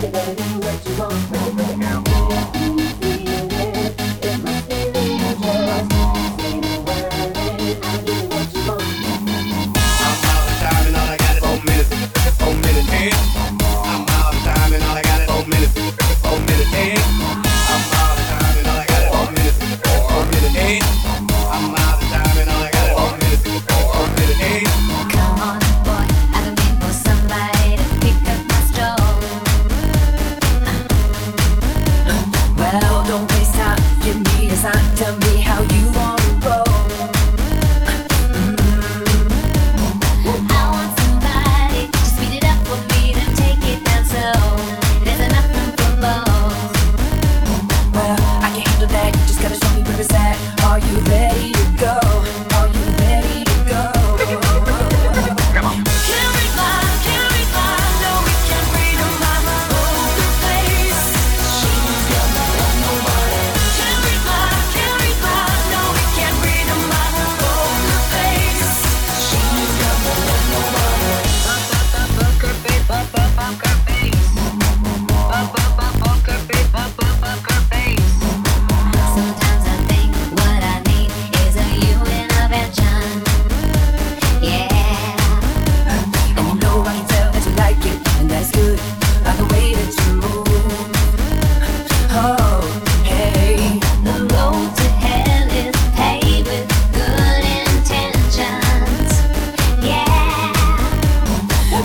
[0.00, 1.39] Baby, you know what you want.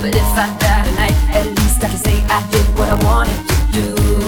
[0.05, 3.47] But if I die tonight, at least I can say I did what I wanted
[3.49, 4.24] to do.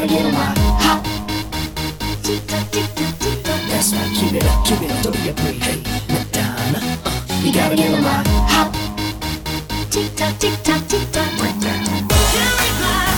[0.00, 1.02] gotta get on my hop.
[3.68, 5.56] That's right, keep it up, keep it up, don't be afraid.
[5.56, 8.72] Hey, Madonna, uh, you gotta get on my hop.
[9.90, 11.82] Tick tock, tick tock, tick tock, break that.
[12.30, 13.17] Here is my